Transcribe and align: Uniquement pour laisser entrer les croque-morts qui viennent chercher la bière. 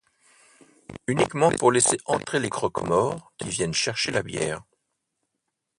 Uniquement 1.05 1.51
pour 1.51 1.71
laisser 1.71 1.97
entrer 2.07 2.39
les 2.39 2.49
croque-morts 2.49 3.31
qui 3.37 3.49
viennent 3.49 3.71
chercher 3.75 4.09
la 4.09 4.23
bière. 4.23 4.63